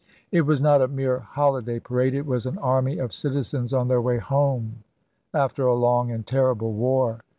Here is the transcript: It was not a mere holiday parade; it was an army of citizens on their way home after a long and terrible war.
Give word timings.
It 0.31 0.47
was 0.47 0.59
not 0.59 0.81
a 0.81 0.87
mere 0.87 1.19
holiday 1.19 1.77
parade; 1.77 2.15
it 2.15 2.25
was 2.25 2.47
an 2.47 2.57
army 2.57 2.97
of 2.97 3.13
citizens 3.13 3.71
on 3.71 3.87
their 3.87 4.01
way 4.01 4.17
home 4.17 4.83
after 5.31 5.67
a 5.67 5.75
long 5.75 6.09
and 6.09 6.25
terrible 6.25 6.73
war. 6.73 7.21